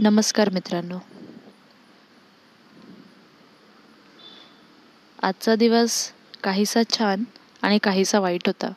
नमस्कार 0.00 0.50
मित्रांनो. 0.50 0.98
आजचा 5.22 5.54
दिवस 5.54 6.12
काहीसा 6.44 6.80
छान 6.98 7.24
आणि 7.62 7.78
काहीसा 7.78 8.20
वाईट 8.20 8.40
होता. 8.46 8.72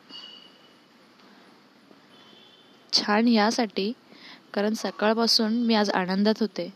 छान 2.92 3.28
यासाठी 3.28 3.92
कारण 4.54 4.74
सकाळपासून 4.74 5.52
मी 5.52 5.74
आज 5.74 5.90
आनंदात 5.90 6.34
होते. 6.40 6.72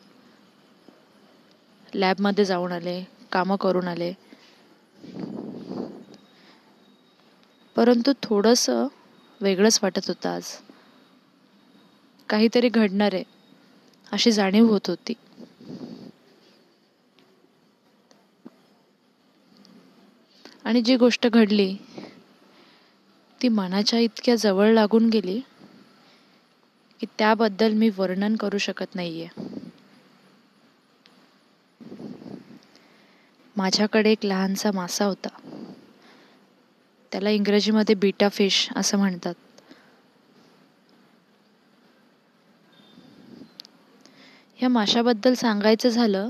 लॅबमध्ये 1.94 2.44
जाऊन 2.44 2.72
आले 2.72 3.04
कामं 3.32 3.56
करून 3.56 3.88
आले. 3.88 4.12
परंतु 7.76 8.12
थोडंसं 8.22 8.86
वेगळंच 9.40 9.80
वाटत 9.82 10.08
होतं 10.08 10.28
आज. 10.28 10.44
काहीतरी 12.28 12.68
घडणार. 12.68 13.14
आहे 13.14 13.36
अशी 14.16 14.32
जाणीव 14.32 14.66
होत 14.66 14.80
होती. 14.86 15.12
आणि 20.64 20.82
जी 20.82 20.96
गोष्ट 20.96 21.26
घडली 21.26 21.76
ती 23.43 23.48
मनाच्या 23.48 23.98
इतक्या 23.98 24.34
जवळ 24.34 24.72
लागून 24.72 25.08
गेली 25.08 25.40
की 27.00 27.07
त्याबद्दल 27.18 27.72
मी 27.72 27.90
वर्णन 27.96 28.36
करू 28.36 28.58
शकत 28.58 28.94
नाहीये. 28.94 29.29
माझ्याकडे 33.56 34.12
एक 34.12 34.24
लहानसा 34.24 34.70
मासा 34.74 35.05
होता. 35.05 35.28
त्याला 37.12 37.30
इंग्रजीमध्ये 37.30 37.94
बीटा 37.94 38.28
फिश 38.28 38.69
असं 38.77 38.98
म्हणतात. 38.98 39.34
ह्या 44.58 44.69
माशाबद्दल 44.69 45.34
सांगायचं 45.34 45.88
झालं 45.88 46.28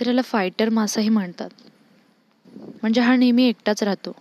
तर 0.00 0.06
याला 0.06 0.22
फायटर 0.24 0.68
मासाही 0.70 1.08
म्हणतात. 1.08 1.48
म्हणजे 2.82 3.00
हा 3.00 3.16
नेहमी 3.16 3.44
एकटाच 3.44 3.82
राहतो. 3.82 4.12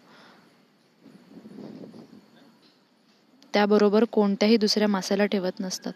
त्याबरोबर 3.53 4.03
कोणत्याही 4.11 4.57
दुसऱ्या 4.57 4.87
मासाला 4.87 5.25
ठेवत 5.25 5.59
नसतात. 5.59 5.93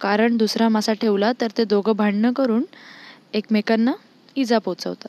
कारण 0.00 0.36
दुसरा 0.36 0.68
मासा 0.68 0.92
ठेवला 0.92 1.30
तर 1.40 1.50
ते 1.56 1.64
दोघं 1.64 1.96
भांडणं 1.96 2.32
करून 2.32 2.64
एकमेकांना 3.34 3.92
इजा 4.36 4.58
पोचवतात. 4.58 5.08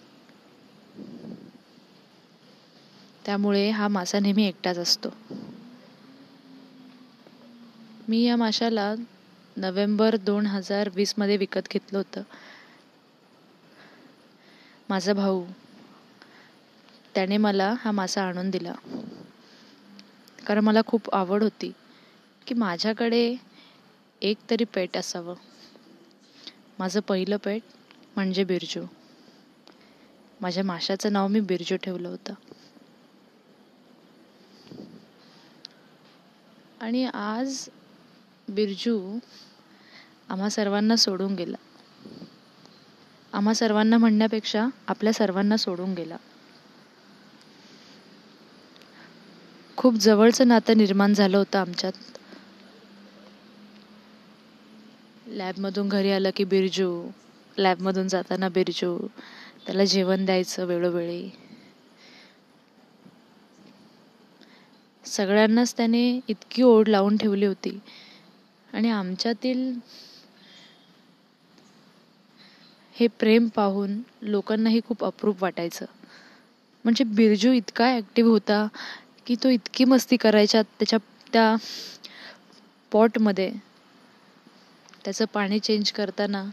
त्यामुळे 3.26 3.70
हा 3.70 3.88
मासा 3.88 4.20
नेहमी 4.20 4.46
एकटाच 4.46 4.78
असतो. 4.78 5.10
मी 8.08 8.22
या 8.24 8.36
माशाला 8.36 8.94
नोव्हेंबर 9.58 10.16
दोन 10.16 10.46
हजार 10.46 10.90
वीसमध्ये 10.96 11.38
विकत 11.38 11.62
घेतलं 11.72 11.98
होतं. 11.98 12.22
माझा 14.90 15.14
भाऊ 15.14 15.46
त्याने 17.16 17.38
मला 17.38 17.74
हा 17.80 17.92
मासा 17.92 18.24
आणून 18.24 18.50
दिला. 18.50 18.74
कारण 20.48 20.60
मला 20.60 20.82
खूप 20.88 21.16
आवड 21.16 21.44
होती 21.44 21.72
की 22.48 22.54
माझ्याकडे 22.54 23.36
एक 24.22 24.38
तरी 24.50 24.64
पेट 24.64 24.98
असावं. 24.98 25.36
माझं 26.80 27.00
पहिलं 27.00 27.38
पेट 27.38 27.62
म्हणजे 28.16 28.44
बिरजू. 28.44 28.86
माझ्या 30.42 30.64
माशाचं 30.64 31.14
नाव 31.14 31.28
मी 31.28 31.40
बिरजू 31.40 31.76
ठेवलं 31.76 32.10
होतं. 32.10 32.34
आणि 36.82 37.06
आज 37.06 37.70
बिरजू 38.48 39.20
आम्हा 40.30 40.50
सर्वांना 40.50 40.96
सोडून 40.96 41.36
गेला. 41.36 41.58
आम्हा 43.34 43.54
सर्वांना 43.54 43.98
म्हणण्यापेक्षा 43.98 44.68
आपल्या 44.88 45.14
सर्वांना 45.14 45.58
सोडून 45.58 45.94
गेला. 45.94 46.18
खूप 49.78 49.96
जवळचं 49.96 50.48
नातं 50.48 50.78
निर्माण 50.78 51.14
झालं 51.14 51.38
होतं 51.38 51.60
आमच्यात. 51.60 51.94
लॅबमधून 55.28 55.90
घरी 55.90 56.12
आलं 56.12 56.30
की 56.36 56.44
बिरजू 56.44 57.10
लॅबमधून 57.58 58.08
जाताना 58.08 58.50
बिरजू 58.50 58.98
त्याला 59.66 59.86
जेवण 59.86 60.26
द्यायचं 60.26 60.66
वेळोवेळी. 60.66 61.30
सगळ्यांनाच 65.06 65.78
त्याने 65.78 66.20
इतकी 66.28 66.64
ओढ 66.64 66.88
लावून 66.88 67.18
ठेवली 67.18 67.46
होती. 67.46 67.80
आणि 68.74 68.90
आमच्यातील 68.90 69.72
हे 72.96 73.08
प्रेम 73.20 73.48
पाहून 73.48 74.00
लोकांनाही 74.22 74.80
खूप 74.88 75.04
अप्रूप 75.06 75.44
वाटायचं. 75.44 75.86
म्हणजे 76.86 77.04
बिरजू 77.04 77.52
इतका 77.52 77.86
ॲक्टिव्ह 77.88 78.30
होता 78.30 78.68
की 79.26 79.36
तो 79.44 79.50
इतकी 79.50 79.86
मस्ती 79.86 80.18
करायच्या 80.18 80.62
त्याच्या 80.62 81.00
त्या 81.34 81.56
पॉटमध्ये 82.92 83.52
त्याचं 85.06 85.26
पाणी 85.34 85.60
चेंज 85.60 85.92
करताना 85.92 86.44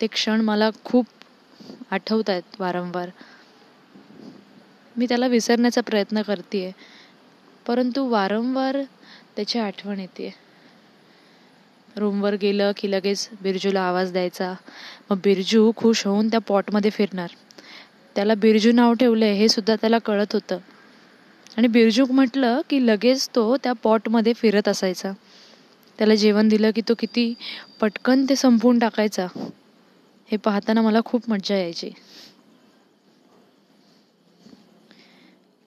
ते 0.00 0.06
क्षण 0.06 0.40
मला 0.40 0.70
खूप 0.84 1.06
आठवत 1.90 2.30
आहेत 2.30 2.60
वारंवार. 2.60 3.10
मी 4.96 5.06
त्याला 5.06 5.26
विसरण्याचा 5.26 5.80
प्रयत्न 5.80 6.22
करते 6.22 6.70
परंतु 7.66 8.06
वारंवार 8.08 8.80
त्याची 9.36 9.58
आठवण 9.58 10.00
येते 10.00 10.34
रूमवर 11.98 12.34
गेलं 12.34 12.72
की 12.76 12.90
लगेच 12.90 13.28
बिरजूला 13.42 13.80
आवाज 13.80 14.12
द्यायचा. 14.12 14.54
मग 15.10 15.18
बिरजू 15.24 15.72
खुश 15.76 16.06
होऊन 16.06 16.28
त्या 16.28 16.40
पॉटमध्ये 16.40 16.90
फिरणार. 16.90 17.28
त्याला 18.14 18.34
बिरजू 18.34 18.72
नाव 18.72 18.94
ठेवलंय 18.94 19.32
हे 19.32 19.48
सुद्धा 19.48 19.76
त्याला 19.76 19.98
कळत 19.98 20.32
होतं. 20.32 20.58
आणि 21.56 21.68
बिरजू 21.68 22.04
म्हटलं 22.10 22.60
की 22.70 22.86
लगेच 22.86 23.28
तो 23.34 23.56
त्या 23.56 23.72
पॉटमध्ये 23.72 24.32
फिरत 24.32 24.68
असायचा. 24.68 25.12
त्याला 25.98 26.14
जेवण 26.14 26.48
दिलं 26.48 26.70
की 26.70 26.80
तो 26.80 26.94
किती 26.98 27.34
पटकन 27.80 28.24
ते 28.28 28.36
संपवून 28.36 28.78
टाकायचा. 28.78 29.26
हे 30.30 30.36
पाहताना 30.36 30.82
मला 30.82 31.00
खूप 31.04 31.22
मज्जा 31.28 31.56
यायची. 31.56 31.90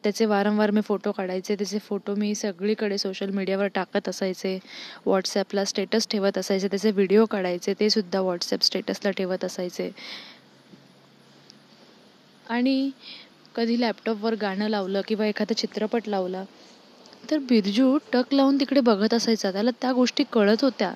त्याचे 0.04 0.26
वारंवार 0.26 0.72
मी 0.72 0.82
फोटो 0.82 1.12
काढायचे 1.12 1.56
त्याचे 1.56 1.80
फोटो 1.80 2.16
मी 2.16 2.34
सगळीकडे 2.36 2.98
सोशल 2.98 3.30
मीडियावर 3.30 3.68
टाकत 3.76 4.10
असायचे. 4.10 4.58
व्हॉट्सॲपला 5.06 5.66
स्टेटस 5.66 6.08
ठेवत 6.12 6.38
असायचे 6.38 6.68
त्याचे 6.68 6.92
व्हिडिओ 6.92 7.26
काढायचे 7.26 7.74
ते 7.80 7.90
सुद्धा 7.90 8.22
व्हॉट्सॲप 8.22 8.64
स्टेटसला 8.64 9.12
ठेवत 9.12 9.44
असायचे. 9.46 9.90
आणि 12.50 12.90
कधी 13.56 13.80
लॅपटॉपवर 13.82 14.36
गाणं 14.42 14.70
लावलं 14.70 15.02
किंवा 15.08 15.26
एखादा 15.28 15.54
चित्रपट 15.54 16.08
लावला 16.08 16.44
तर 17.32 17.38
बिरजू 17.40 17.98
टक 18.14 18.34
लावून 18.34 18.60
तिकडे 18.60 18.82
बघत 18.82 19.14
असायचा. 19.14 19.52
त्याला 19.52 19.72
त्या 19.82 19.92
गोष्टी 19.94 20.24
कळत 20.34 20.64
होत्या. 20.64 20.92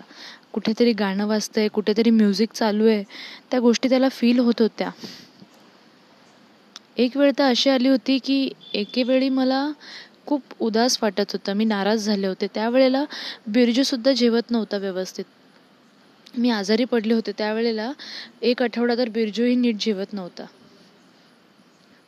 कुठेतरी 0.54 0.92
गाणं 0.94 1.28
वाजतंय 1.28 1.68
कुठेतरी 1.68 2.10
म्युझिक 2.10 2.52
चालू 2.54 2.88
आहे 2.88 3.04
त्या 3.52 3.60
गोष्टी 3.60 3.90
त्याला 3.90 4.10
फील 4.10 4.40
होत 4.40 4.62
होत्या. 4.62 4.90
एक 6.98 7.18
वेळ 7.18 7.32
तर 7.38 7.44
अशी 7.44 7.70
आली 7.70 7.88
होती 7.88 8.18
की 8.18 8.50
एकेवेळी 8.74 9.30
मला 9.30 9.72
खूप 10.26 10.42
उदास 10.60 10.98
वाटत 11.02 11.32
होतं. 11.34 11.54
मी 11.54 11.66
नाराज 11.66 12.06
झाले 12.06 12.28
होते. 12.28 12.48
त्यावेळेला 12.54 13.06
बिरजूसुद्धा 13.48 14.12
जेवत 14.12 14.52
नव्हता 14.52 14.78
व्यवस्थित. 14.78 15.26
मी 16.38 16.50
आजारी 16.50 16.86
पडले 16.86 17.14
होते. 17.14 17.32
त्यावेळेला 17.32 17.92
एक 18.42 18.62
आठवडा 18.64 18.96
तर 18.98 19.10
बिरजूही 19.10 19.56
नीट 19.56 19.76
जेवत 19.80 20.14
नव्हता. 20.14 20.46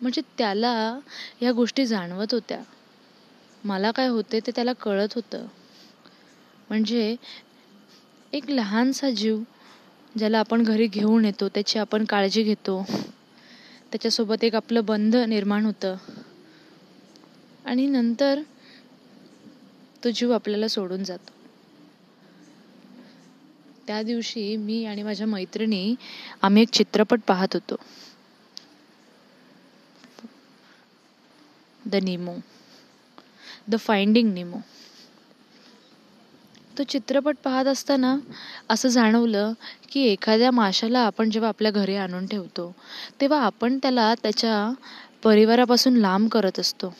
म्हणजे 0.02 0.22
त्याला 0.38 1.00
ह्या 1.42 1.52
गोष्टी 1.52 1.86
जाणवत 1.86 2.34
होत्या. 2.34 2.62
मला 3.64 3.92
काय 3.92 4.08
होते 4.08 4.40
ते 4.40 4.52
त्याला 4.52 4.74
कळत 4.74 5.14
होतं. 5.16 5.46
म्हणजे 6.70 7.16
एक 8.34 8.50
लहानसा 8.50 9.10
जीव 9.10 9.40
ज्याला 10.18 10.40
आपण 10.40 10.64
घरी 10.64 10.88
घेऊन 10.88 11.26
येतो 11.26 11.48
त्याची 11.48 11.80
आपण 11.80 12.06
काळजी 12.06 12.44
घेतो. 12.44 12.86
त्याच्यासोबत 13.96 14.44
एक 14.44 14.56
आपलं 14.56 14.86
बंध 14.86 15.16
निर्माण 15.16 15.66
होतं. 15.66 15.96
आणि 17.66 17.88
नंतर 17.88 18.42
तो 20.04 20.10
जीव 20.10 20.32
आपल्याला 20.32 20.68
सोडून 20.68 21.04
जातो. 21.04 21.32
त्या 23.88 24.04
दिवशी 24.04 24.56
मी 24.56 24.86
आणि 24.86 25.04
माझ्या 25.04 25.28
मैत्रिणी 25.28 25.96
आम्ही 26.42 26.62
एक 26.62 26.70
चित्रपट 26.70 27.20
पाहत 27.28 27.48
होतो. 27.54 27.76
The 31.86 31.96
Nemo. 31.96 32.36
The 33.68 33.80
finding 33.80 34.34
Nemo. 34.34 34.58
तो 36.78 36.84
चित्रपट 36.84 37.36
पाहत 37.44 37.66
असताना 37.66 38.16
असं 38.70 38.90
जाणवलं 38.90 39.54
की 39.92 40.02
एखाद्या 40.08 40.52
माशाला 40.52 41.00
आपण 41.00 41.30
जेव्हा 41.30 41.50
आपल्या 41.50 41.72
घरी 41.72 41.96
आणून 41.96 42.26
ठेवतो 42.26 42.72
तेव्हा 43.22 43.40
आपण 43.42 43.78
त्याला 43.78 44.14
त्याच्या 44.24 44.72
परिवारापासून 45.24 45.96
लांब 45.98 46.28
करत 46.30 46.60
असतो. 46.60 46.94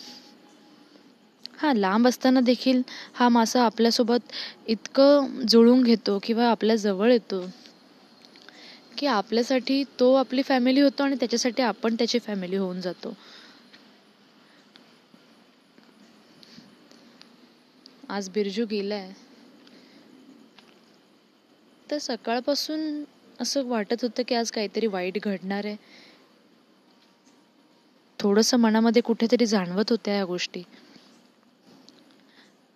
हां 1.58 1.74
लांब 1.76 2.08
असताना 2.08 2.40
देखील 2.42 2.82
हा 3.14 3.28
मासा 3.30 3.64
आपल्यासोबत 3.66 4.32
इतकं 4.68 5.28
जुळून 5.48 5.84
घेतो 5.84 6.18
किंवा 6.24 6.50
आपल्या 6.50 6.76
जवळ 6.76 7.12
येतो 7.12 7.46
की 8.98 9.06
आपल्यासाठी 9.08 9.84
तो 10.00 10.14
आपली 10.16 10.42
फॅमिली 10.42 10.82
होतो 10.82 11.04
आणि 11.04 11.16
त्याच्यासाठी 11.16 11.64
आपण 11.64 11.96
त्याची 11.96 12.20
फॅमिली 12.20 12.58
होऊन 12.58 12.82
जातो. 12.82 13.14
आज 18.10 18.30
बिरजू 18.30 18.66
गेलाय. 18.66 19.12
तर 21.92 21.98
सकाळपासून 21.98 23.04
असं 23.40 23.66
वाटत 23.66 23.96
होतं 24.02 24.24
की 24.28 24.36
आज 24.36 24.52
काहीतरी 24.52 24.88
वाईट 24.88 25.18
घडणार 25.24 25.66
आहे. 25.66 25.76
थोडंसं 28.20 28.58
मनामध्ये 28.58 29.02
कुठेतरी 29.02 29.46
जाणवत 29.46 29.84
होत्या 29.90 30.14
या 30.14 30.26
गोष्टी. 30.26 30.64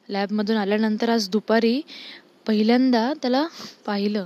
लॅबमधून 0.10 0.58
आल्यानंतर 0.58 1.10
आज 1.10 1.30
दुपारी 1.30 1.82
पहिल्यांदा 2.48 3.14
त्याला 3.22 3.48
पाहिलं. 3.86 4.26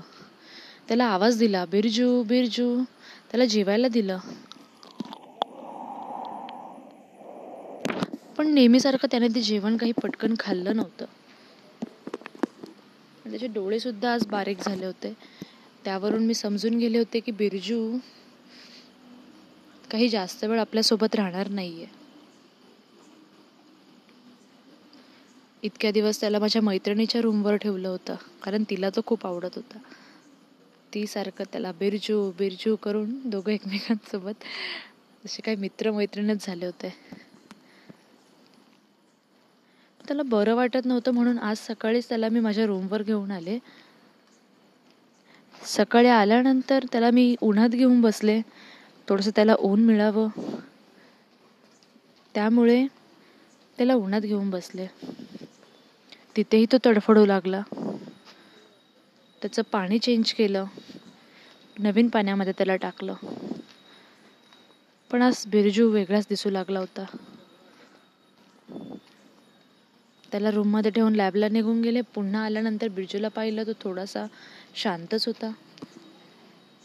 त्याला 0.87 1.05
आवाज 1.05 1.37
दिला 1.37 1.65
बिरजू 1.65 2.23
बिरजू. 2.23 2.83
त्याला 3.31 3.45
जेवायला 3.45 3.87
दिलं. 3.87 4.17
पण 8.37 8.47
नेहमीसारखं 8.47 9.07
त्याने 9.11 9.27
ते 9.27 9.41
जेवण 9.41 9.77
काही 9.77 9.91
पटकन 9.91 10.33
खाल्लं 10.39 10.75
नव्हतं. 10.75 11.05
त्याचे 13.33 13.47
डोळे 13.47 13.79
सुद्धा 13.79 14.13
आज 14.13 14.25
बारीक 14.27 14.57
झाले 14.61 14.85
होते. 14.85 15.13
त्यावरून 15.85 16.25
मी 16.25 16.33
समजून 16.33 16.77
गेले 16.77 16.97
होते 16.97 17.19
की 17.19 17.31
बिरजू 17.31 17.97
काही 19.91 20.09
जास्त 20.09 20.43
वेळ 20.43 20.59
आपल्यासोबत 20.59 21.15
राहणार 21.15 21.47
नाहीये. 21.47 21.85
इतक्या 25.63 25.91
दिवस 25.91 26.19
त्याला 26.19 26.39
माझ्या 26.39 26.61
मैत्रिणीच्या 26.61 27.21
रूमवर 27.21 27.55
ठेवलं 27.55 27.87
होतं 27.87 28.15
कारण 28.43 28.63
तिला 28.69 28.89
तो 28.89 29.01
खूप 29.05 29.27
आवडत 29.27 29.55
होता. 29.55 29.77
ती 30.93 31.07
सारखं 31.07 31.43
त्याला 31.51 31.71
बिरजू 31.71 32.31
बिरजू 32.31 32.75
करून 32.75 33.29
दोघं 33.29 33.51
एकमेकांसोबत 33.51 34.43
असे 35.25 35.41
काही 35.41 35.57
मित्र 35.57 35.91
मैत्रिणीच 35.91 36.45
झाले 36.45 36.65
होते. 36.65 36.93
त्याला 40.07 40.21
बरं 40.25 40.55
वाटत 40.55 40.85
नव्हतं 40.85 41.11
म्हणून 41.11 41.39
आज 41.39 41.57
सकाळीच 41.57 42.09
त्याला 42.09 42.29
मी 42.29 42.39
माझ्या 42.39 42.65
रूमवर 42.65 43.03
घेऊन 43.03 43.31
आले. 43.31 43.59
सकाळी 45.65 46.07
आल्यानंतर 46.07 46.85
त्याला 46.91 47.11
मी 47.11 47.35
उन्हात 47.41 47.69
घेऊन 47.69 48.01
बसले. 48.01 48.41
थोडंसं 49.09 49.31
त्याला 49.35 49.55
ऊन 49.59 49.83
मिळावं. 49.83 50.27
त्यामुळे 52.33 52.87
त्याला 53.77 53.93
उन्हात 53.93 54.21
घेऊन 54.21 54.49
बसले. 54.49 54.87
तिथेही 56.35 56.65
तो 56.71 56.77
तडफडू 56.85 57.25
लागला. 57.25 57.61
त्याचं 59.41 59.61
पाणी 59.71 59.99
चेंज 59.99 60.33
केलं. 60.33 60.65
नवीन 61.79 62.09
पाण्यामध्ये 62.09 62.53
त्याला 62.57 62.75
टाकलं. 62.75 63.13
पण 65.11 65.21
आज 65.21 65.47
बिरजू 65.47 65.89
वेगळाच 65.89 66.25
दिसू 66.29 66.49
लागला 66.49 66.79
होता. 66.79 67.05
त्याला 70.33 70.51
रूममध्ये 70.51 70.91
ठेवून 70.91 71.15
लॅबला 71.15 71.47
निघून 71.49 71.81
गेले. 71.81 72.01
पुन्हा 72.01 72.45
आल्यानंतर 72.45 72.87
बिरजूला 72.87 73.27
पाहिलं 73.27 73.63
तो 73.63 73.71
थोडासा 73.81 74.25
शांतच 74.75 75.27
होता. 75.27 75.51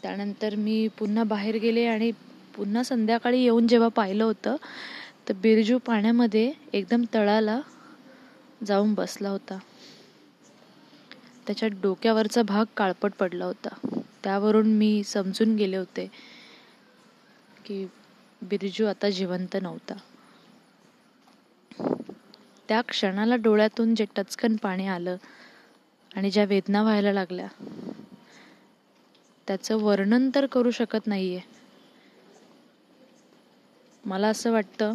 त्यानंतर 0.01 0.55
मी 0.55 0.87
पुन्हा 0.87 1.23
बाहेर 1.23 1.55
गेले 1.55 1.85
आणि 1.85 2.11
पुन्हा 2.55 2.83
संध्याकाळी 2.83 3.41
येऊन 3.41 3.67
जेव्हा 3.67 3.87
पाहिलं 3.87 4.23
होतं 4.23 4.55
तर 5.29 5.33
बिरजू 5.33 5.77
पाण्यामध्ये 5.77 6.51
एकदम 6.73 7.03
तळाला 7.13 7.59
जाऊन 8.67 8.93
बसला 8.93 9.29
होता. 9.29 9.57
त्याच्या 11.47 11.69
डोक्यावरचा 11.81 12.41
भाग 12.41 12.65
काळपट 12.77 13.11
पडला 13.19 13.45
होता. 13.45 13.99
त्यावरून 14.23 14.67
मी 14.67 15.03
समजून 15.03 15.55
गेले 15.55 15.77
होते 15.77 16.11
की 17.65 17.85
बिरजू 18.41 18.85
आता 18.85 19.09
जिवंत 19.09 19.57
नव्हता. 19.61 19.93
त्या 22.69 22.81
क्षणाला 22.81 23.35
डोळ्यातून 23.35 23.95
जे 23.95 24.05
टचकन 24.15 24.55
पाणी 24.55 24.87
आलं 24.87 25.15
आणि 26.11 26.31
ज्या 26.31 26.43
वेदना 26.45 26.81
व्हायला 26.83 27.13
लागल्या 27.13 27.47
त्याचं 29.47 29.77
वर्णन 29.81 30.29
तर 30.35 30.45
करू 30.45 30.71
शकत 30.71 31.07
नाहीये. 31.07 31.39
मला 34.03 34.27
असं 34.27 34.51
वाटतं 34.51 34.93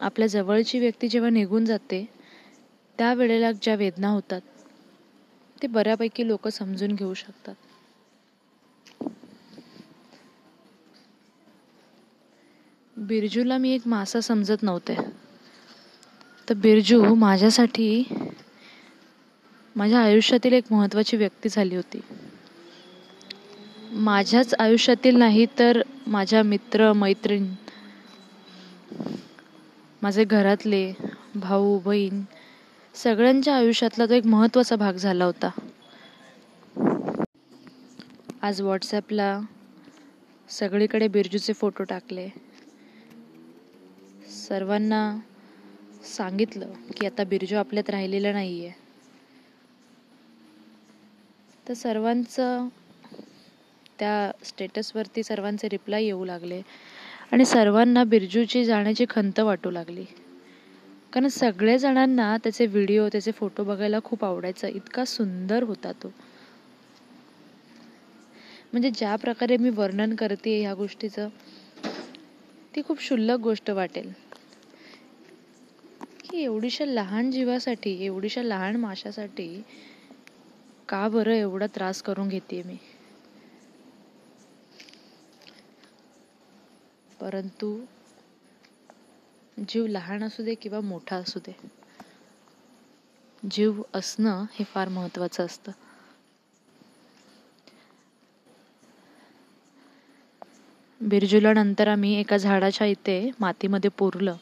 आपल्या 0.00 0.26
जवळची 0.28 0.78
व्यक्ती 0.78 1.08
जेव्हा 1.08 1.30
निघून 1.30 1.64
जाते 1.64 2.04
त्यावेळेला 2.98 3.52
ज्या 3.52 3.74
वेदना 3.74 4.08
होतात 4.08 4.40
ते 5.62 5.66
बऱ्यापैकी 5.66 6.26
लोक 6.28 6.48
समजून 6.48 6.94
घेऊ 6.94 7.14
शकतात. 7.14 7.54
बिरजूला 12.96 13.58
मी 13.58 13.70
एक 13.70 13.86
मासा 13.86 14.20
समजत 14.20 14.62
नव्हते. 14.62 14.96
तर 16.48 16.54
बिरजू 16.54 17.14
माझ्यासाठी 17.14 18.04
माझ्या 19.76 20.00
आयुष्यातील 20.00 20.52
एक 20.52 20.64
महत्त्वाची 20.70 21.16
व्यक्ती 21.16 21.48
झाली 21.48 21.76
होती. 21.76 22.00
माझ्याच 23.92 24.54
आयुष्यातील 24.54 25.16
नाही 25.16 25.46
तर 25.58 25.80
माझ्या 26.06 26.42
मित्र 26.42 26.92
मैत्रीण 26.92 27.46
माझे 30.02 30.24
घरातले 30.24 30.92
भाऊ 31.34 31.78
बहीण 31.78 32.22
सगळ्यांच्या 32.94 33.56
आयुष्यातला 33.56 34.06
तो 34.06 34.14
एक 34.14 34.26
महत्त्वाचा 34.26 34.76
भाग 34.76 34.94
झाला 34.94 35.24
होता. 35.24 35.50
आज 38.42 38.60
व्हॉट्सॲपला 38.60 39.40
सगळीकडे 40.48 41.08
बिरजूचे 41.08 41.52
फोटो 41.52 41.84
टाकले. 41.84 42.28
सर्वांना 44.48 45.16
सांगितलं 46.04 46.72
की 46.96 47.06
आता 47.06 47.24
बिरजू 47.24 47.56
आपल्यात 47.56 47.90
राहिलेलं 47.90 48.34
आहे 48.34 48.70
तर 51.68 51.74
सर्वांचं 51.74 52.68
त्या 53.98 54.30
स्टेटसवरती 54.44 55.22
सर्वांचे 55.22 55.68
रिप्लाय 55.68 56.04
येऊ 56.04 56.24
लागले. 56.24 56.60
आणि 57.32 57.44
सर्वांना 57.44 58.04
बिरजूची 58.04 58.64
जाण्याची 58.64 59.04
खंत 59.10 59.40
वाटू 59.40 59.70
लागली. 59.70 60.04
कारण 61.12 61.28
सगळ्या 61.28 61.76
जणांना 61.76 62.36
त्याचे 62.36 62.66
व्हिडिओ 62.66 63.08
त्याचे 63.08 63.30
फोटो 63.30 63.64
बघायला 63.64 63.98
खूप 64.04 64.24
आवडायचं. 64.24 64.68
इतका 64.68 65.04
सुंदर 65.04 65.62
होता 65.62 65.92
तो. 65.92 66.12
म्हणजे 68.72 68.90
ज्या 68.90 69.16
प्रकारे 69.16 69.56
मी 69.56 69.70
वर्णन 69.70 70.14
करते 70.14 70.60
ह्या 70.60 70.74
गोष्टीचं 70.74 71.28
ती 72.76 72.82
खूप 72.82 72.98
क्षुल्लक 72.98 73.38
गोष्ट 73.38 73.70
वाटेल. 73.70 74.23
की 76.34 76.42
एवढीशा 76.42 76.84
लहान 76.84 77.30
जीवासाठी 77.30 77.90
एवढीशा 78.04 78.42
लहान 78.42 78.76
माशासाठी 78.76 79.62
का 80.88 81.08
बरं 81.08 81.32
एवढा 81.32 81.66
त्रास 81.66 82.02
करून 82.02 82.28
घेते 82.28 82.62
मी? 82.62 82.76
परंतु 87.20 87.80
जीव 89.68 89.86
लहान 89.86 90.24
असू 90.24 90.42
दे 90.42 90.54
किंवा 90.54 90.80
मोठा 90.80 91.16
असू 91.16 91.40
दे 91.40 91.52
जीव 93.50 93.82
असणं 93.94 94.44
हे 94.52 94.64
फार 94.64 94.88
महत्वाचं 94.88 95.44
असतं. 95.44 95.72
बिरजूला 101.00 101.52
नंतर 101.52 101.88
आम्ही 101.88 102.14
एका 102.20 102.36
झाडाच्या 102.36 102.86
इथे 102.86 103.30
मातीमध्ये 103.40 103.90
पुरलं. 103.90 104.36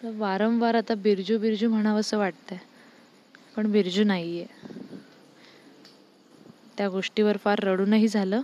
वारंवार 0.00 0.74
आता 0.74 0.94
बिरजू 0.94 1.38
बिरजू 1.38 1.68
म्हणावं 1.68 2.00
असं 2.00 2.18
वाटतंय. 2.18 2.58
पण 3.56 3.70
बिरजू 3.72 4.04
नाहीये. 4.04 4.46
त्या 6.78 6.88
गोष्टीवर 6.88 7.36
फार 7.36 7.60
रडूनही 7.64 8.08
झालं. 8.08 8.40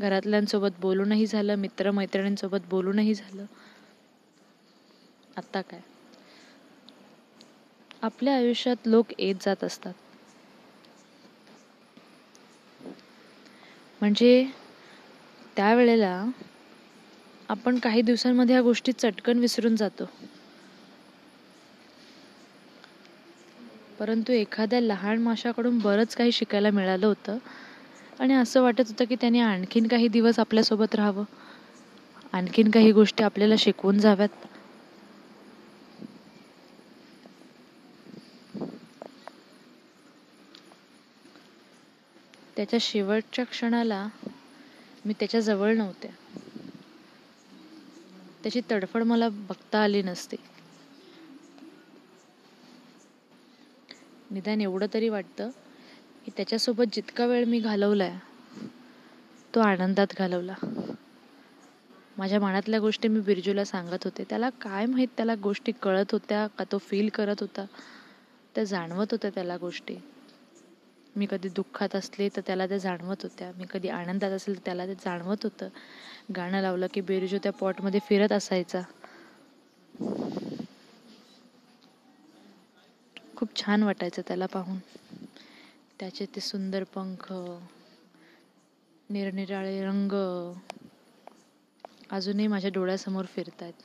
घरातल्यांसोबत 0.00 0.80
बोलूनही 0.80 1.26
झालं 1.26 1.54
मित्र 1.54 1.90
मैत्रिणींसोबत 1.90 2.68
बोलूनही 2.70 3.14
झालं. 3.14 3.44
आता 5.36 5.60
काय? 5.60 5.80
आपल्या 8.02 8.34
आयुष्यात 8.36 8.86
लोक 8.86 9.06
येत 9.18 9.34
जात 9.40 9.64
असतात. 9.64 9.92
म्हणजे 14.00 14.44
त्यावेळेला 15.56 16.24
आपण 17.50 17.78
काही 17.78 18.02
दिवसांमध्ये 18.02 18.54
या 18.54 18.62
गोष्टी 18.62 18.92
चटकन 18.92 19.38
विसरून 19.38 19.76
जातो. 19.76 20.04
परंतु 23.98 24.32
एखाद्या 24.32 24.80
लहान 24.80 25.18
माशाकडून 25.18 25.78
बरंच 25.78 26.16
काही 26.16 26.32
शिकायला 26.32 26.70
मिळालं 26.70 27.06
होतं. 27.06 27.38
आणि 28.20 28.34
असं 28.34 28.62
वाटत 28.62 28.82
होतं 28.88 29.04
की 29.04 29.14
त्याने 29.14 29.40
आणखीन 29.40 29.86
काही 29.86 30.08
दिवस 30.08 30.38
आपल्यासोबत 30.38 30.94
राहावं. 30.94 31.24
आणखीन 32.32 32.70
काही 32.70 32.92
गोष्टी 32.92 33.24
आपल्याला 33.24 33.54
शिकवून 33.58 33.98
जाव्यात. 33.98 34.46
त्याच्या 42.56 42.78
शेवटच्या 42.82 43.44
क्षणाला 43.44 44.08
मी 45.04 45.12
त्याच्याजवळ 45.12 45.74
नव्हते. 45.74 46.39
त्याची 48.42 48.60
तडफड 48.70 49.02
मला 49.02 49.28
बघता 49.28 49.78
आली 49.78 50.02
नसते. 50.02 50.36
निदान 54.30 54.60
एवढं 54.60 54.86
तरी 54.94 55.08
वाटतं 55.08 55.50
की 56.24 56.30
त्याच्यासोबत 56.36 56.84
जितका 56.92 57.26
वेळ 57.26 57.44
मी 57.44 57.58
घालवलाय 57.58 58.16
तो 59.54 59.60
आनंदात 59.60 60.06
घालवला. 60.18 60.54
माझ्या 62.18 62.40
मनातल्या 62.40 62.80
गोष्टी 62.80 63.08
मी 63.08 63.20
बिरजूला 63.20 63.64
सांगत 63.64 64.04
होते. 64.04 64.24
त्याला 64.28 64.50
काय 64.50 64.86
माहीत 64.86 65.08
त्याला 65.16 65.34
गोष्टी 65.34 65.72
कळत 65.82 66.12
होत्या 66.12 66.46
का 66.46 66.64
तो 66.72 66.78
फील 66.78 67.08
करत 67.08 67.40
होता? 67.40 67.64
त्या 68.54 68.64
जाणवत 68.64 69.06
होत्या 69.10 69.30
त्याला 69.30 69.56
गोष्टी. 69.56 69.96
मी 71.20 71.26
कधी 71.26 71.48
दुःखात 71.54 71.94
असले 71.96 72.28
तर 72.28 72.40
त्याला 72.46 72.66
त्या 72.66 72.78
जाणवत 72.78 73.22
होत्या. 73.22 73.50
मी 73.56 73.64
कधी 73.70 73.88
आनंदात 73.90 74.30
असेल 74.32 74.56
तर 74.56 74.64
त्याला 74.64 74.86
ते 74.86 74.94
जाणवत 74.96 75.44
होतं. 75.44 75.68
गाणं 76.36 76.60
लावलं 76.62 76.86
की 76.92 77.00
बेरुजो 77.02 77.38
त्या 77.42 77.52
पॉटमध्ये 77.54 78.00
फिरत 78.08 78.32
असायचा. 78.32 78.82
खूप 83.36 83.54
छान 83.56 83.82
वाटायचं 83.82 84.22
त्याला 84.28 84.46
पाहून. 84.46 84.78
त्याचे 86.00 86.26
ते 86.26 86.40
सुंदर 86.40 86.84
पंख 86.92 87.32
निरनिराळे 89.08 89.80
रंग 89.82 90.12
अजूनही 92.10 92.46
माझ्या 92.46 92.70
डोळ्यासमोर 92.70 93.24
फिरत 93.26 93.62
आहेत 93.62 93.82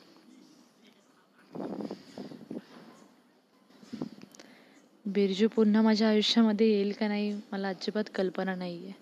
बिरजू 5.16 5.48
पुन्हा 5.48 5.82
माझ्या 5.82 6.08
आयुष्यामध्ये 6.08 6.66
येईल 6.68 6.92
का 6.92 7.08
नाही 7.08 7.32
मला 7.52 7.68
अजिबात 7.68 8.04
कल्पना 8.14 8.54
नाही 8.54 8.84
आहे 8.84 8.92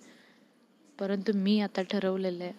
परंतु 0.98 1.32
मी 1.34 1.60
आता 1.60 1.82
ठरवलेलं 1.82 2.44
आहे 2.44 2.52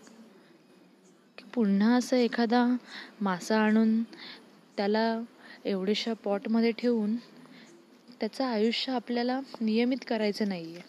की 1.38 1.44
पुन्हा 1.54 1.96
असं 1.96 2.18
एखादा 2.18 2.66
मासा 3.22 3.60
आणून 3.60 4.02
त्याला 4.78 5.22
एवढ्याशा 5.66 6.14
पॉटमध्ये 6.14 6.72
ठेवून 6.72 7.16
त्याचं 8.20 8.44
आयुष्य 8.44 8.92
आपल्याला 8.92 9.40
नियमित 9.62 10.06
करायचं 10.08 10.48
नाही 10.48 10.76
आहे 10.76 10.84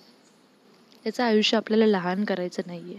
त्याचं 1.05 1.23
आयुष्य 1.23 1.57
आपल्याला 1.57 1.87
लहान 1.87 2.25
करायचं 2.25 2.63
नाही 2.67 2.95
आहे 2.95 2.99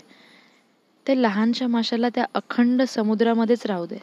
ते 1.07 1.21
लहानशा 1.21 1.67
माशाला 1.67 2.09
त्या 2.09 2.25
अखंड 2.33 2.81
समुद्रामध्येच 2.81 3.65
राहू 3.65 3.85
दे. 3.85 3.97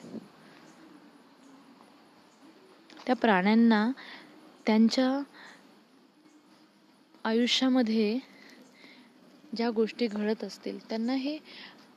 त्या 3.06 3.16
प्राण्यांना 3.16 3.90
त्यांच्या 4.66 5.22
आयुष्यामध्ये 7.24 8.18
ज्या 9.56 9.70
गोष्टी 9.70 10.06
घडत 10.06 10.44
असतील 10.44 10.78
त्यांना 10.88 11.12
हे 11.12 11.38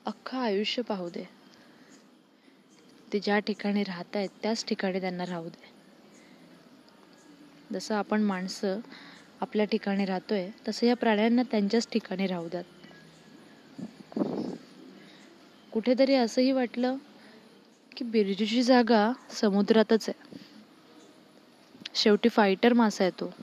अख्खं 0.06 0.38
आयुष्य 0.38 0.82
पाहू 0.82 1.10
दे. 1.10 1.24
ते 3.14 3.20
ज्या 3.20 3.40
ठिकाणी 3.40 3.84
राहत 3.84 4.16
आहेत 4.16 4.30
त्याच 4.44 4.66
ठिकाणी 4.66 5.00
त्यांना 5.00 5.26
राहू 5.26 5.50
दे. 5.50 5.70
जसं 7.74 7.96
आपण 7.96 8.22
माणसं 8.22 8.80
आपल्या 9.42 9.66
ठिकाणी 9.66 10.06
राहतोय 10.06 10.50
तसं 10.68 10.88
या 10.88 10.96
प्राण्यांना 10.96 11.44
त्यांच्याच 11.44 11.88
ठिकाणी 11.92 12.28
राहू 12.28 12.48
द्यात. 12.48 12.64
कुठेतरी 15.72 16.14
असंही 16.14 16.52
वाटलं 16.52 16.96
की 17.98 18.04
बिरजूची 18.04 18.64
जागा 18.64 19.12
समुद्रातच 19.32 20.10
आहे. 20.10 20.38
शेवटी 21.96 22.30
फायटर 22.30 22.74
मासा 22.74 23.04
येतो 23.04 23.34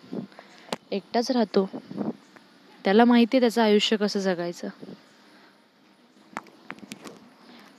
एकटाच 0.94 1.30
राहतो. 1.30 1.70
त्याला 2.84 3.04
माहिती 3.04 3.36
आहे 3.36 3.40
त्याचं 3.40 3.62
आयुष्य 3.62 3.96
कसं 3.96 4.20
जगायचं. 4.20 4.68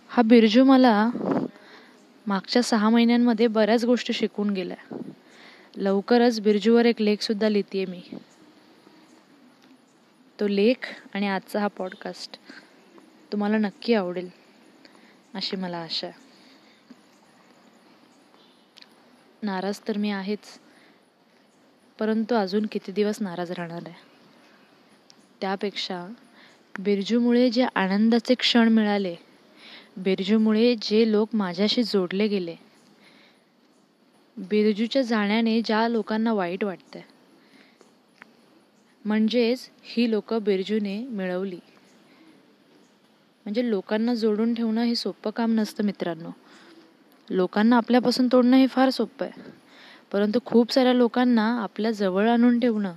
हा 0.08 0.22
बिरजू 0.22 0.64
मला 0.64 1.10
मागच्या 2.28 2.64
सहा 2.64 2.90
महिन्यांमध्ये 2.90 3.48
बऱ्याच 3.48 3.86
गोष्टी 3.86 4.14
शिकून 4.14 4.50
गेल्या. 4.50 4.98
लवकरच 5.78 6.42
बिरजूवर 6.42 6.86
एक 6.86 7.02
लेख 7.02 7.18
सुद्धा 7.22 7.50
लिहितेय 7.50 7.86
मी. 7.86 8.02
तो 10.40 10.48
लेख 10.48 11.02
आणि 11.14 11.28
आजचा 11.28 11.60
हा 11.60 11.68
पॉडकास्ट 11.68 12.40
तुम्हाला 13.32 13.58
नक्की 13.58 13.94
आवडेल 13.94 14.30
अशी 15.34 15.56
मला 15.56 15.78
आशा 15.78 16.08
आहे. 16.08 16.24
नाराज 19.44 19.80
तर 19.88 19.98
मी 19.98 20.12
आहेच. 20.12 20.65
परंतु 22.00 22.36
अजून 22.36 22.66
किती 22.72 22.92
दिवस 22.92 23.22
नाराज 23.22 23.52
राहणार 23.52 23.82
आहे? 23.86 23.94
त्यापेक्षा 25.42 26.08
बिरजूमुळे 26.80 27.50
जे 27.50 27.66
आनंदाचे 27.76 28.34
क्षण 28.34 28.68
मिळाले 28.68 29.16
बिरजूमुळे 29.98 30.76
जे 30.82 31.12
लोक 31.12 31.30
माझ्याशी 31.34 31.84
जोडले 31.84 32.28
गेले 32.28 32.56
बिरजूच्या 34.38 35.02
जाण्याने 35.02 35.62
ज्या 35.62 35.88
लोकांना 35.88 36.34
वाईट 36.34 36.64
वाटतंय 36.64 37.02
म्हणजेच 39.06 39.70
ही 39.84 40.12
लोक 40.12 40.34
बिरजूने 40.34 40.98
मिळवली. 41.08 41.60
म्हणजे 43.46 43.70
लोकांना 43.70 44.14
जोडून 44.14 44.54
ठेवणं 44.54 44.84
हे 44.84 44.96
सोपं 44.96 45.32
काम 45.32 45.52
नसतं 45.52 45.84
मित्रांनो. 45.84 46.30
लोकांना 47.30 47.78
आपल्यापासून 47.78 48.28
तोडणं 48.32 48.58
हे 48.58 48.68
फार 48.68 48.90
सोपं 48.90 49.26
आहे. 49.26 49.42
परंतु 50.16 50.40
खूप 50.46 50.72
साऱ्या 50.72 50.94
लोकांना 50.94 51.46
आपल्या 51.64 51.92
जवळ 51.92 52.28
आणून 52.30 52.60
ठेवणं 52.60 52.94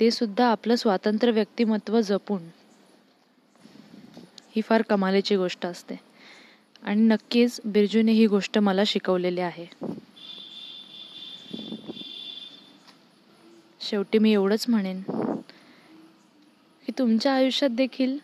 ते 0.00 0.10
सुद्धा 0.10 0.46
आपलं 0.46 0.76
स्वातंत्र्य 0.76 1.32
व्यक्तिमत्व 1.32 2.00
जपून 2.00 2.42
ही 4.56 4.62
फार 4.62 4.82
कमालीची 4.82 5.36
गोष्ट 5.36 5.66
असते. 5.66 5.94
आणि 6.82 7.00
नक्कीच 7.00 7.60
बिरजूने 7.64 8.12
ही 8.12 8.26
गोष्ट 8.26 8.58
मला 8.58 8.82
शिकवलेली 8.86 9.40
आहे. 9.40 9.66
शेवटी 13.80 14.18
मी 14.18 14.32
एवढंच 14.32 14.64
म्हणेन 14.68 15.02
की 16.86 16.92
तुमच्या 16.98 17.32
आयुष्यात 17.32 17.70
देखील 17.70 18.18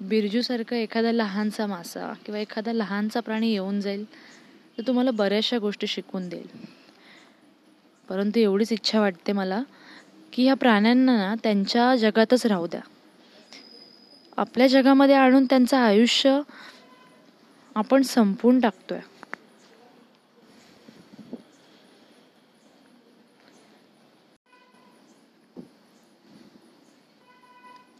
बिरजूसारखं 0.00 0.76
एखादा 0.76 1.12
लहानसा 1.12 1.66
मासा 1.66 2.12
किंवा 2.26 2.40
एखादा 2.40 2.72
लहानसा 2.72 3.20
प्राणी 3.20 3.52
येऊन 3.52 3.80
जाईल 3.80 4.04
तर 4.78 4.82
तुम्हाला 4.86 5.10
बऱ्याचशा 5.10 5.58
गोष्टी 5.58 5.86
शिकवून 5.86 6.28
देईल. 6.28 6.78
परंतु 8.10 8.40
एवढीच 8.40 8.72
इच्छा 8.72 9.00
वाटते 9.00 9.32
मला 9.32 9.62
की 10.32 10.44
ह्या 10.44 10.54
प्राण्यांना 10.54 11.16
ना 11.16 11.34
त्यांच्या 11.42 11.96
जगातच 11.96 12.46
राहू 12.46 12.66
द्या. 12.66 12.80
आपल्या 14.36 14.66
जगामध्ये 14.66 15.14
आणून 15.14 15.44
त्यांचं 15.44 15.76
आयुष्य 15.76 16.40
आपण 17.74 18.02
संपवून 18.02 18.60
टाकतोय. 18.60 18.98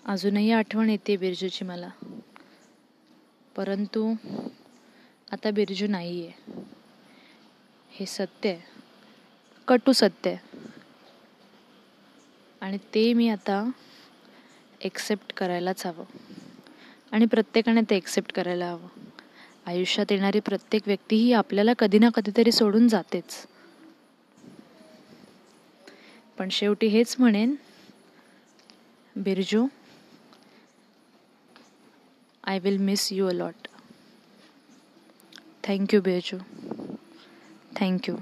अजूनही 0.06 0.52
आठवण 0.52 0.90
येते 0.90 1.16
बिरजूची 1.16 1.64
मला. 1.64 1.88
परंतु 3.56 4.14
आता 5.32 5.50
बिरजू 5.50 5.86
नाही 5.86 6.26
आहे 6.26 6.62
हे 7.90 8.06
सत्य 8.06 8.50
आहे. 8.50 8.79
कटू 9.70 9.92
सत्य. 9.92 10.30
आहे 10.30 10.38
आणि 12.60 12.78
ते 12.94 13.12
मी 13.12 13.28
आता 13.28 13.70
एक्सेप्ट 14.80 15.32
करायलाच 15.32 15.86
हवं. 15.86 16.04
आणि 17.12 17.26
प्रत्येकाने 17.26 17.80
ते 17.90 17.96
एक्सेप्ट 17.96 18.32
करायला 18.32 18.70
हवं. 18.70 18.88
आयुष्यात 19.66 20.12
येणारी 20.12 20.40
प्रत्येक 20.40 20.82
व्यक्ती 20.86 21.16
ही 21.16 21.32
आपल्याला 21.32 21.72
कधी 21.78 21.98
ना 21.98 22.08
कधीतरी 22.08 22.52
सोडून 22.52 22.88
जातेच. 22.88 23.46
पण 26.38 26.48
शेवटी 26.48 26.86
हेच 26.86 27.16
म्हणेन 27.18 27.54
Birju 29.16 29.66
I 32.44 32.58
will 32.58 32.78
miss 32.78 33.12
you 33.12 33.26
a 33.26 33.32
lot 33.32 33.68
thank you 35.64 36.00
Birju. 36.00 36.36
Thank you 37.76 38.16